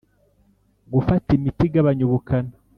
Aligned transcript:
gufata 0.93 1.27
imiti 1.37 1.61
igabanya 1.67 2.01
ubukana 2.07 2.53